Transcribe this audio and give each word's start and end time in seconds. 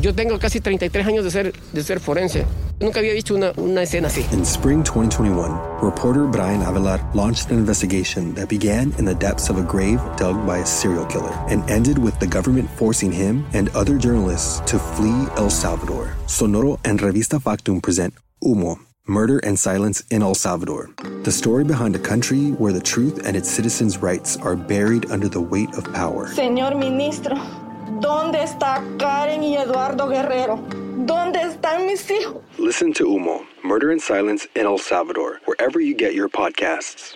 Yo 0.00 0.14
tengo 0.14 0.38
casi 0.38 0.60
33 0.60 1.06
años 1.06 1.24
de 1.24 1.30
ser, 1.30 1.52
de 1.52 1.82
ser 1.82 2.00
forense. 2.00 2.46
Nunca 2.80 3.00
había 3.00 3.12
visto 3.12 3.34
una, 3.34 3.52
una 3.58 3.82
escena 3.82 4.08
así. 4.08 4.24
In 4.32 4.46
spring 4.46 4.82
2021, 4.82 5.78
reporter 5.82 6.26
Bryan 6.26 6.62
Avelar 6.62 7.02
launched 7.14 7.50
an 7.50 7.58
investigation 7.58 8.34
that 8.34 8.48
began 8.48 8.94
in 8.98 9.04
the 9.04 9.14
depths 9.14 9.50
of 9.50 9.58
a 9.58 9.62
grave 9.62 10.00
dug 10.16 10.46
by 10.46 10.60
a 10.60 10.66
serial 10.66 11.04
killer 11.04 11.34
and 11.50 11.68
ended 11.70 11.98
with 11.98 12.18
the 12.18 12.26
government 12.26 12.70
forcing 12.78 13.12
him 13.12 13.44
and 13.52 13.68
other 13.74 13.98
journalists 13.98 14.60
to 14.60 14.78
flee 14.78 15.26
El 15.36 15.50
Salvador. 15.50 16.14
Sonoro 16.26 16.78
and 16.86 16.98
Revista 17.00 17.38
Factum 17.38 17.82
present 17.82 18.14
Humo, 18.42 18.78
Murder 19.06 19.38
and 19.40 19.58
Silence 19.58 20.02
in 20.10 20.22
El 20.22 20.34
Salvador. 20.34 20.88
The 21.24 21.32
story 21.32 21.64
behind 21.64 21.94
a 21.94 21.98
country 21.98 22.52
where 22.52 22.72
the 22.72 22.80
truth 22.80 23.26
and 23.26 23.36
its 23.36 23.50
citizens' 23.50 23.98
rights 23.98 24.38
are 24.38 24.56
buried 24.56 25.10
under 25.10 25.28
the 25.28 25.42
weight 25.42 25.74
of 25.74 25.84
power. 25.92 26.28
Señor 26.28 26.78
ministro, 26.78 27.36
¿dónde 28.10 28.42
está 28.42 28.82
Karen 28.98 29.42
y 29.44 29.56
Eduardo 29.56 30.08
Guerrero? 30.08 30.58
¿Dónde 31.06 31.42
están 31.42 31.86
mis 31.86 32.10
hijos? 32.10 32.42
Listen 32.58 32.92
to 32.92 33.04
Humo, 33.04 33.46
Murder 33.62 33.92
in 33.92 34.00
Silence 34.00 34.48
in 34.56 34.66
El 34.66 34.78
Salvador, 34.78 35.40
wherever 35.46 35.80
you 35.80 35.94
get 35.94 36.14
your 36.14 36.28
podcasts. 36.28 37.14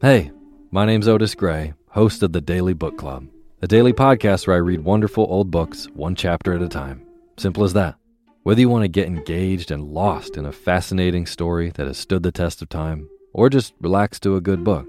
Hey, 0.00 0.30
my 0.70 0.86
name's 0.86 1.06
Otis 1.06 1.34
Gray, 1.34 1.74
host 1.90 2.22
of 2.22 2.32
the 2.32 2.40
Daily 2.40 2.72
Book 2.72 2.96
Club, 2.96 3.26
a 3.60 3.66
daily 3.66 3.92
podcast 3.92 4.46
where 4.46 4.56
I 4.56 4.60
read 4.60 4.84
wonderful 4.84 5.26
old 5.28 5.50
books 5.50 5.86
one 5.94 6.14
chapter 6.14 6.54
at 6.54 6.62
a 6.62 6.68
time. 6.68 7.02
Simple 7.36 7.64
as 7.64 7.74
that. 7.74 7.96
Whether 8.42 8.62
you 8.62 8.70
want 8.70 8.84
to 8.84 8.88
get 8.88 9.06
engaged 9.06 9.70
and 9.70 9.82
lost 9.82 10.38
in 10.38 10.46
a 10.46 10.52
fascinating 10.52 11.26
story 11.26 11.70
that 11.74 11.86
has 11.86 11.98
stood 11.98 12.22
the 12.22 12.32
test 12.32 12.62
of 12.62 12.70
time, 12.70 13.06
or 13.34 13.50
just 13.50 13.74
relax 13.82 14.18
to 14.20 14.36
a 14.36 14.40
good 14.40 14.64
book, 14.64 14.88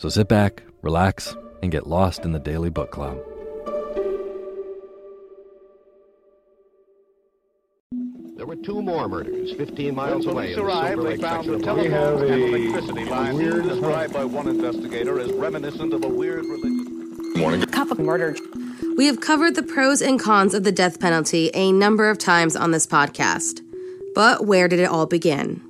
So 0.00 0.08
sit 0.08 0.28
back, 0.28 0.62
relax, 0.80 1.36
and 1.62 1.70
get 1.70 1.86
lost 1.86 2.24
in 2.24 2.32
the 2.32 2.38
Daily 2.38 2.70
Book 2.70 2.90
Club. 2.90 3.18
There 8.38 8.46
were 8.46 8.56
two 8.56 8.80
more 8.80 9.08
murders 9.08 9.52
15 9.52 9.94
miles 9.94 10.26
When 10.26 10.36
away 10.36 10.54
police 10.54 10.56
in 10.56 10.64
the 10.64 10.70
arrived, 10.70 11.02
Silver 11.02 11.10
they 11.10 11.16
found 11.18 11.44
section 11.44 11.52
the 11.52 11.70
of 11.70 11.76
Los 11.76 11.90
telephone 11.90 12.22
and 12.22 12.32
Angeles. 12.32 12.72
electricity 12.72 13.10
line 13.10 13.36
described 13.36 14.14
by 14.14 14.24
one 14.24 14.48
investigator 14.48 15.20
as 15.20 15.32
reminiscent 15.32 15.92
of 15.92 16.02
a 16.02 16.08
weird 16.08 16.46
religious. 16.46 17.66
Cup 17.66 17.90
of 17.90 17.98
murder. 17.98 18.34
We 18.96 19.04
have 19.04 19.20
covered 19.20 19.54
the 19.54 19.62
pros 19.62 20.00
and 20.00 20.18
cons 20.18 20.54
of 20.54 20.64
the 20.64 20.72
death 20.72 20.98
penalty 20.98 21.50
a 21.52 21.72
number 21.72 22.08
of 22.08 22.16
times 22.16 22.56
on 22.56 22.70
this 22.70 22.86
podcast. 22.86 23.60
But 24.14 24.46
where 24.46 24.66
did 24.66 24.80
it 24.80 24.88
all 24.88 25.04
begin? 25.04 25.69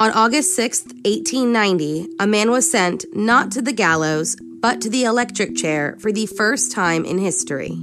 On 0.00 0.12
August 0.12 0.56
6th, 0.56 0.94
1890, 1.04 2.06
a 2.20 2.26
man 2.28 2.52
was 2.52 2.70
sent 2.70 3.04
not 3.12 3.50
to 3.50 3.60
the 3.60 3.72
gallows, 3.72 4.36
but 4.40 4.80
to 4.80 4.88
the 4.88 5.02
electric 5.02 5.56
chair 5.56 5.96
for 5.98 6.12
the 6.12 6.26
first 6.26 6.70
time 6.70 7.04
in 7.04 7.18
history. 7.18 7.76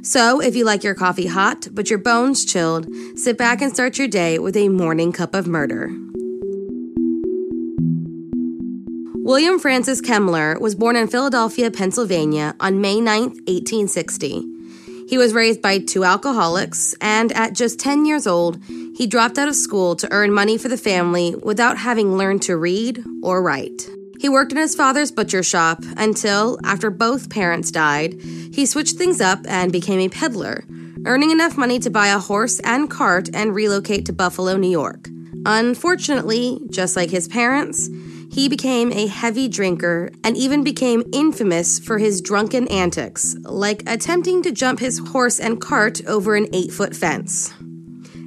So, 0.00 0.40
if 0.40 0.56
you 0.56 0.64
like 0.64 0.82
your 0.82 0.94
coffee 0.94 1.26
hot, 1.26 1.68
but 1.72 1.90
your 1.90 1.98
bones 1.98 2.46
chilled, 2.46 2.88
sit 3.16 3.36
back 3.36 3.60
and 3.60 3.70
start 3.70 3.98
your 3.98 4.08
day 4.08 4.38
with 4.38 4.56
a 4.56 4.70
morning 4.70 5.12
cup 5.12 5.34
of 5.34 5.46
murder. 5.46 5.90
William 9.16 9.58
Francis 9.58 10.00
Kemmler 10.00 10.58
was 10.58 10.74
born 10.74 10.96
in 10.96 11.06
Philadelphia, 11.06 11.70
Pennsylvania 11.70 12.54
on 12.60 12.80
May 12.80 12.98
9, 12.98 13.22
1860. 13.22 14.56
He 15.08 15.18
was 15.18 15.34
raised 15.34 15.60
by 15.60 15.80
two 15.80 16.02
alcoholics, 16.02 16.94
and 17.00 17.30
at 17.32 17.52
just 17.52 17.78
10 17.78 18.06
years 18.06 18.26
old, 18.26 18.58
he 18.96 19.06
dropped 19.06 19.36
out 19.36 19.48
of 19.48 19.54
school 19.54 19.94
to 19.94 20.10
earn 20.10 20.32
money 20.32 20.56
for 20.56 20.68
the 20.68 20.76
family 20.78 21.34
without 21.42 21.76
having 21.76 22.16
learned 22.16 22.40
to 22.40 22.56
read 22.56 23.04
or 23.22 23.42
write. 23.42 23.88
He 24.18 24.30
worked 24.30 24.52
in 24.52 24.58
his 24.58 24.74
father's 24.74 25.12
butcher 25.12 25.42
shop 25.42 25.82
until, 25.98 26.58
after 26.64 26.88
both 26.90 27.28
parents 27.28 27.70
died, 27.70 28.14
he 28.54 28.64
switched 28.64 28.96
things 28.96 29.20
up 29.20 29.40
and 29.46 29.70
became 29.70 30.00
a 30.00 30.08
peddler, 30.08 30.64
earning 31.04 31.30
enough 31.30 31.58
money 31.58 31.78
to 31.80 31.90
buy 31.90 32.06
a 32.06 32.18
horse 32.18 32.58
and 32.60 32.90
cart 32.90 33.28
and 33.34 33.54
relocate 33.54 34.06
to 34.06 34.14
Buffalo, 34.14 34.56
New 34.56 34.70
York. 34.70 35.10
Unfortunately, 35.44 36.58
just 36.70 36.96
like 36.96 37.10
his 37.10 37.28
parents, 37.28 37.90
he 38.32 38.48
became 38.48 38.90
a 38.92 39.06
heavy 39.06 39.46
drinker 39.46 40.10
and 40.24 40.38
even 40.38 40.64
became 40.64 41.04
infamous 41.12 41.78
for 41.78 41.98
his 41.98 42.22
drunken 42.22 42.66
antics, 42.68 43.36
like 43.42 43.82
attempting 43.86 44.42
to 44.42 44.50
jump 44.52 44.80
his 44.80 44.98
horse 45.10 45.38
and 45.38 45.60
cart 45.60 46.00
over 46.06 46.34
an 46.34 46.48
eight 46.54 46.72
foot 46.72 46.96
fence. 46.96 47.52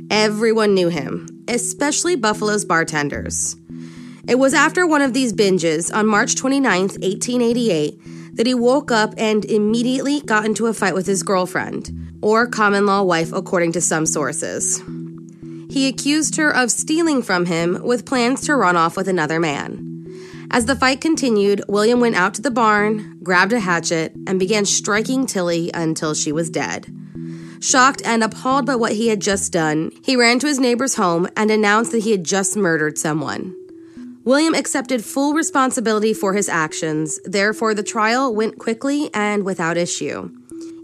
Everyone 0.10 0.74
knew 0.74 0.90
him, 0.90 1.44
especially 1.48 2.16
Buffalo's 2.16 2.66
bartenders. 2.66 3.56
It 4.28 4.40
was 4.40 4.56
after 4.56 4.88
one 4.88 5.02
of 5.02 5.14
these 5.14 5.34
binges 5.34 5.94
on 5.94 6.08
March 6.08 6.36
29, 6.36 6.82
1888, 6.82 8.36
that 8.36 8.48
he 8.48 8.54
woke 8.54 8.92
up 8.92 9.14
and 9.18 9.46
immediately 9.46 10.22
got 10.22 10.46
into 10.46 10.68
a 10.68 10.74
fight 10.74 10.96
with 10.96 11.06
his 11.06 11.22
girlfriend, 11.22 11.92
or 12.22 12.48
common 12.48 12.86
law 12.86 13.04
wife, 13.04 13.32
according 13.32 13.72
to 13.74 13.82
some 13.82 14.06
sources. 14.06 14.82
He 15.70 15.88
accused 15.88 16.38
her 16.38 16.50
of 16.50 16.72
stealing 16.72 17.22
from 17.22 17.46
him 17.46 17.84
with 17.84 18.06
plans 18.06 18.42
to 18.42 18.56
run 18.56 18.76
off 18.76 18.98
with 18.98 19.08
another 19.08 19.40
man. 19.40 19.86
As 20.52 20.66
the 20.66 20.76
fight 20.76 21.02
continued, 21.02 21.62
William 21.68 22.00
went 22.00 22.16
out 22.16 22.34
to 22.34 22.42
the 22.42 22.50
barn, 22.50 23.20
grabbed 23.22 23.54
a 23.54 23.60
hatchet, 23.60 24.14
and 24.26 24.40
began 24.40 24.66
striking 24.66 25.28
Tilly 25.28 25.70
until 25.74 26.16
she 26.16 26.32
was 26.32 26.50
dead. 26.50 26.92
Shocked 27.62 28.02
and 28.06 28.24
appalled 28.24 28.66
by 28.66 28.76
what 28.76 28.94
he 28.94 29.10
had 29.10 29.20
just 29.20 29.52
done, 29.52 29.92
he 30.02 30.16
ran 30.16 30.40
to 30.40 30.48
his 30.48 30.60
neighbor's 30.60 30.96
home 30.96 31.28
and 31.36 31.52
announced 31.52 31.92
that 31.92 32.04
he 32.04 32.12
had 32.12 32.24
just 32.24 32.56
murdered 32.56 32.98
someone. 32.98 33.56
William 34.24 34.54
accepted 34.54 35.04
full 35.04 35.34
responsibility 35.34 36.14
for 36.14 36.34
his 36.34 36.48
actions, 36.48 37.20
therefore, 37.26 37.74
the 37.74 37.84
trial 37.84 38.34
went 38.34 38.60
quickly 38.60 39.10
and 39.14 39.44
without 39.44 39.76
issue. 39.76 40.30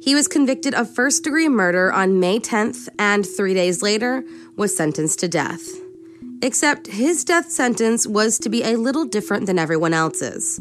He 0.02 0.16
was 0.16 0.28
convicted 0.28 0.74
of 0.74 0.94
first 0.94 1.24
degree 1.24 1.48
murder 1.48 1.92
on 1.92 2.20
May 2.20 2.40
10th 2.40 2.90
and 3.00 3.26
three 3.26 3.54
days 3.54 3.82
later 3.82 4.24
was 4.56 4.76
sentenced 4.76 5.20
to 5.20 5.28
death. 5.28 5.68
Except 6.42 6.88
his 6.88 7.24
death 7.24 7.50
sentence 7.50 8.06
was 8.06 8.38
to 8.40 8.50
be 8.50 8.64
a 8.64 8.76
little 8.78 9.06
different 9.06 9.46
than 9.46 9.58
everyone 9.58 9.94
else's. 9.94 10.60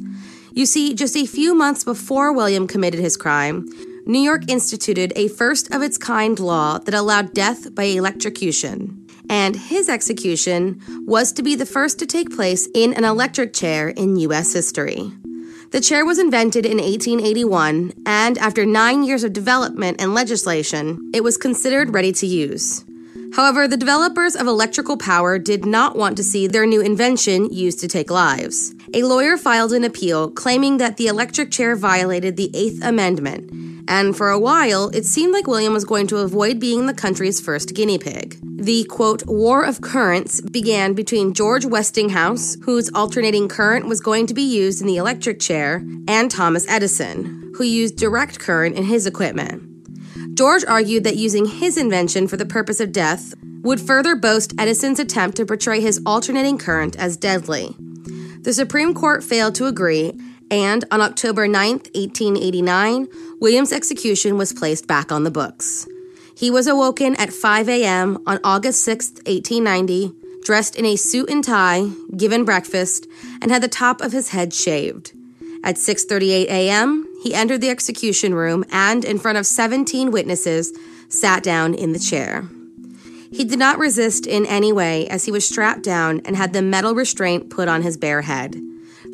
You 0.52 0.66
see, 0.66 0.94
just 0.94 1.16
a 1.16 1.26
few 1.26 1.54
months 1.54 1.84
before 1.84 2.32
William 2.32 2.68
committed 2.68 3.00
his 3.00 3.16
crime, 3.16 3.68
New 4.06 4.20
York 4.20 4.50
instituted 4.50 5.14
a 5.16 5.28
first 5.28 5.74
of 5.74 5.80
its 5.80 5.96
kind 5.96 6.38
law 6.38 6.76
that 6.78 6.92
allowed 6.92 7.32
death 7.32 7.74
by 7.74 7.84
electrocution. 7.84 9.06
And 9.30 9.56
his 9.56 9.88
execution 9.88 10.82
was 11.06 11.32
to 11.32 11.42
be 11.42 11.54
the 11.54 11.64
first 11.64 11.98
to 12.00 12.06
take 12.06 12.36
place 12.36 12.68
in 12.74 12.92
an 12.92 13.04
electric 13.04 13.54
chair 13.54 13.88
in 13.88 14.16
U.S. 14.16 14.52
history. 14.52 15.10
The 15.70 15.80
chair 15.80 16.04
was 16.04 16.18
invented 16.18 16.66
in 16.66 16.76
1881, 16.76 17.94
and 18.04 18.36
after 18.36 18.66
nine 18.66 19.04
years 19.04 19.24
of 19.24 19.32
development 19.32 20.00
and 20.00 20.12
legislation, 20.12 21.10
it 21.14 21.24
was 21.24 21.38
considered 21.38 21.94
ready 21.94 22.12
to 22.12 22.26
use. 22.26 22.84
However, 23.34 23.66
the 23.66 23.76
developers 23.76 24.36
of 24.36 24.46
electrical 24.46 24.96
power 24.96 25.38
did 25.38 25.64
not 25.64 25.96
want 25.96 26.16
to 26.18 26.22
see 26.22 26.46
their 26.46 26.66
new 26.66 26.80
invention 26.80 27.52
used 27.52 27.80
to 27.80 27.88
take 27.88 28.10
lives. 28.10 28.74
A 28.92 29.02
lawyer 29.02 29.36
filed 29.36 29.72
an 29.72 29.82
appeal 29.82 30.30
claiming 30.30 30.76
that 30.76 30.98
the 30.98 31.08
electric 31.08 31.50
chair 31.50 31.74
violated 31.74 32.36
the 32.36 32.50
Eighth 32.54 32.84
Amendment, 32.84 33.63
and 33.88 34.16
for 34.16 34.30
a 34.30 34.38
while, 34.38 34.88
it 34.90 35.04
seemed 35.04 35.32
like 35.32 35.46
William 35.46 35.72
was 35.72 35.84
going 35.84 36.06
to 36.08 36.18
avoid 36.18 36.58
being 36.58 36.86
the 36.86 36.94
country's 36.94 37.40
first 37.40 37.74
guinea 37.74 37.98
pig. 37.98 38.38
The 38.42 38.84
quote, 38.84 39.26
war 39.26 39.64
of 39.64 39.80
currents 39.80 40.40
began 40.40 40.94
between 40.94 41.34
George 41.34 41.66
Westinghouse, 41.66 42.56
whose 42.62 42.90
alternating 42.94 43.48
current 43.48 43.86
was 43.86 44.00
going 44.00 44.26
to 44.28 44.34
be 44.34 44.42
used 44.42 44.80
in 44.80 44.86
the 44.86 44.96
electric 44.96 45.40
chair, 45.40 45.84
and 46.08 46.30
Thomas 46.30 46.66
Edison, 46.68 47.52
who 47.56 47.64
used 47.64 47.96
direct 47.96 48.38
current 48.38 48.76
in 48.76 48.84
his 48.84 49.06
equipment. 49.06 49.62
George 50.34 50.64
argued 50.64 51.04
that 51.04 51.16
using 51.16 51.44
his 51.46 51.76
invention 51.76 52.26
for 52.26 52.36
the 52.36 52.46
purpose 52.46 52.80
of 52.80 52.92
death 52.92 53.34
would 53.62 53.80
further 53.80 54.14
boast 54.14 54.52
Edison's 54.58 54.98
attempt 54.98 55.36
to 55.36 55.46
portray 55.46 55.80
his 55.80 56.00
alternating 56.04 56.58
current 56.58 56.96
as 56.96 57.16
deadly. 57.16 57.74
The 58.42 58.52
Supreme 58.52 58.94
Court 58.94 59.24
failed 59.24 59.54
to 59.54 59.66
agree, 59.66 60.12
and 60.50 60.84
on 60.90 61.00
October 61.00 61.48
9, 61.48 61.70
1889, 61.70 63.08
William's 63.40 63.72
execution 63.72 64.36
was 64.36 64.52
placed 64.52 64.86
back 64.86 65.10
on 65.10 65.24
the 65.24 65.30
books. 65.30 65.88
He 66.36 66.50
was 66.50 66.66
awoken 66.66 67.16
at 67.16 67.32
5 67.32 67.68
a.m. 67.68 68.22
on 68.26 68.40
August 68.42 68.82
6, 68.84 69.12
1890, 69.26 70.12
dressed 70.44 70.76
in 70.76 70.84
a 70.84 70.96
suit 70.96 71.30
and 71.30 71.42
tie, 71.42 71.88
given 72.16 72.44
breakfast, 72.44 73.06
and 73.40 73.50
had 73.50 73.62
the 73.62 73.68
top 73.68 74.00
of 74.00 74.12
his 74.12 74.30
head 74.30 74.52
shaved. 74.52 75.12
At 75.62 75.76
6:38 75.76 76.46
a.m., 76.46 77.08
he 77.22 77.34
entered 77.34 77.62
the 77.62 77.70
execution 77.70 78.34
room 78.34 78.64
and 78.70 79.04
in 79.04 79.18
front 79.18 79.38
of 79.38 79.46
17 79.46 80.10
witnesses 80.10 80.76
sat 81.08 81.42
down 81.42 81.72
in 81.72 81.92
the 81.92 81.98
chair. 81.98 82.46
He 83.32 83.44
did 83.44 83.58
not 83.58 83.78
resist 83.78 84.26
in 84.26 84.44
any 84.46 84.72
way 84.72 85.08
as 85.08 85.24
he 85.24 85.32
was 85.32 85.48
strapped 85.48 85.82
down 85.82 86.20
and 86.24 86.36
had 86.36 86.52
the 86.52 86.62
metal 86.62 86.94
restraint 86.94 87.48
put 87.48 87.66
on 87.66 87.82
his 87.82 87.96
bare 87.96 88.22
head. 88.22 88.60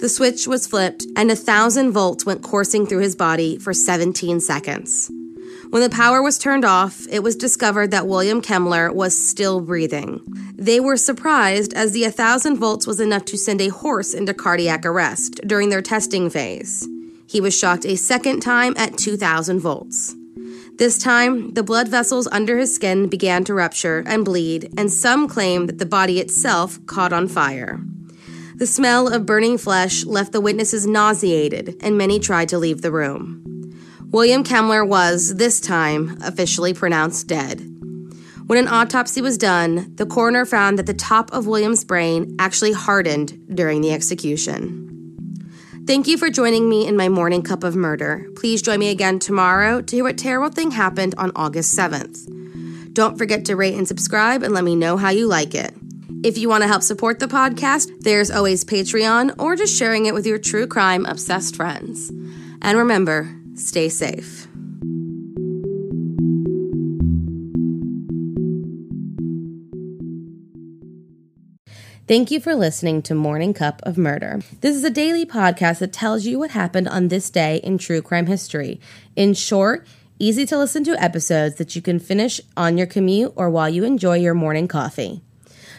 The 0.00 0.08
switch 0.08 0.46
was 0.46 0.66
flipped 0.66 1.04
and 1.14 1.30
a 1.30 1.36
thousand 1.36 1.92
volts 1.92 2.24
went 2.24 2.42
coursing 2.42 2.86
through 2.86 3.00
his 3.00 3.14
body 3.14 3.58
for 3.58 3.74
17 3.74 4.40
seconds. 4.40 5.10
When 5.68 5.82
the 5.82 5.90
power 5.90 6.22
was 6.22 6.38
turned 6.38 6.64
off, 6.64 7.06
it 7.10 7.22
was 7.22 7.36
discovered 7.36 7.90
that 7.90 8.06
William 8.08 8.40
Kemmler 8.40 8.94
was 8.94 9.14
still 9.14 9.60
breathing. 9.60 10.22
They 10.56 10.80
were 10.80 10.96
surprised 10.96 11.74
as 11.74 11.92
the 11.92 12.04
1000 12.04 12.56
volts 12.56 12.86
was 12.86 12.98
enough 12.98 13.26
to 13.26 13.36
send 13.36 13.60
a 13.60 13.68
horse 13.68 14.14
into 14.14 14.32
cardiac 14.32 14.86
arrest 14.86 15.42
during 15.46 15.68
their 15.68 15.82
testing 15.82 16.30
phase. 16.30 16.88
He 17.26 17.42
was 17.42 17.56
shocked 17.56 17.84
a 17.84 17.96
second 17.96 18.40
time 18.40 18.72
at 18.78 18.96
2000 18.96 19.60
volts. 19.60 20.16
This 20.78 20.96
time, 20.96 21.52
the 21.52 21.62
blood 21.62 21.88
vessels 21.88 22.26
under 22.32 22.56
his 22.56 22.74
skin 22.74 23.08
began 23.08 23.44
to 23.44 23.52
rupture 23.52 24.02
and 24.06 24.24
bleed, 24.24 24.72
and 24.78 24.90
some 24.90 25.28
claim 25.28 25.66
that 25.66 25.78
the 25.78 25.84
body 25.84 26.20
itself 26.20 26.78
caught 26.86 27.12
on 27.12 27.28
fire. 27.28 27.80
The 28.60 28.66
smell 28.66 29.08
of 29.08 29.24
burning 29.24 29.56
flesh 29.56 30.04
left 30.04 30.32
the 30.32 30.40
witnesses 30.42 30.86
nauseated, 30.86 31.78
and 31.80 31.96
many 31.96 32.20
tried 32.20 32.50
to 32.50 32.58
leave 32.58 32.82
the 32.82 32.92
room. 32.92 33.42
William 34.10 34.44
Kemmler 34.44 34.86
was, 34.86 35.36
this 35.36 35.62
time, 35.62 36.18
officially 36.22 36.74
pronounced 36.74 37.26
dead. 37.26 37.60
When 38.48 38.58
an 38.58 38.68
autopsy 38.68 39.22
was 39.22 39.38
done, 39.38 39.94
the 39.96 40.04
coroner 40.04 40.44
found 40.44 40.78
that 40.78 40.84
the 40.84 40.92
top 40.92 41.32
of 41.32 41.46
William's 41.46 41.84
brain 41.84 42.36
actually 42.38 42.72
hardened 42.72 43.40
during 43.56 43.80
the 43.80 43.94
execution. 43.94 45.16
Thank 45.86 46.06
you 46.06 46.18
for 46.18 46.28
joining 46.28 46.68
me 46.68 46.86
in 46.86 46.98
my 46.98 47.08
morning 47.08 47.42
cup 47.42 47.64
of 47.64 47.74
murder. 47.74 48.28
Please 48.36 48.60
join 48.60 48.78
me 48.78 48.90
again 48.90 49.20
tomorrow 49.20 49.80
to 49.80 49.96
hear 49.96 50.04
what 50.04 50.18
terrible 50.18 50.50
thing 50.50 50.72
happened 50.72 51.14
on 51.16 51.32
August 51.34 51.74
7th. 51.74 52.92
Don't 52.92 53.16
forget 53.16 53.46
to 53.46 53.56
rate 53.56 53.76
and 53.76 53.88
subscribe 53.88 54.42
and 54.42 54.52
let 54.52 54.64
me 54.64 54.76
know 54.76 54.98
how 54.98 55.08
you 55.08 55.26
like 55.26 55.54
it. 55.54 55.74
If 56.22 56.38
you 56.38 56.48
want 56.48 56.62
to 56.62 56.68
help 56.68 56.82
support 56.82 57.18
the 57.18 57.26
podcast, 57.26 57.90
there's 58.00 58.30
always 58.30 58.64
Patreon 58.64 59.34
or 59.38 59.56
just 59.56 59.76
sharing 59.76 60.06
it 60.06 60.14
with 60.14 60.26
your 60.26 60.38
true 60.38 60.66
crime 60.66 61.06
obsessed 61.06 61.56
friends. 61.56 62.10
And 62.62 62.76
remember, 62.76 63.40
Stay 63.60 63.90
safe. 63.90 64.46
Thank 72.08 72.32
you 72.32 72.40
for 72.40 72.56
listening 72.56 73.02
to 73.02 73.14
Morning 73.14 73.54
Cup 73.54 73.80
of 73.84 73.96
Murder. 73.96 74.40
This 74.62 74.74
is 74.74 74.82
a 74.82 74.90
daily 74.90 75.24
podcast 75.24 75.78
that 75.78 75.92
tells 75.92 76.26
you 76.26 76.38
what 76.38 76.50
happened 76.50 76.88
on 76.88 77.08
this 77.08 77.30
day 77.30 77.58
in 77.58 77.78
true 77.78 78.02
crime 78.02 78.26
history. 78.26 78.80
In 79.14 79.34
short, 79.34 79.86
easy 80.18 80.44
to 80.46 80.58
listen 80.58 80.82
to 80.84 81.00
episodes 81.00 81.56
that 81.56 81.76
you 81.76 81.82
can 81.82 82.00
finish 82.00 82.40
on 82.56 82.78
your 82.78 82.88
commute 82.88 83.32
or 83.36 83.48
while 83.50 83.68
you 83.68 83.84
enjoy 83.84 84.16
your 84.16 84.34
morning 84.34 84.66
coffee. 84.66 85.22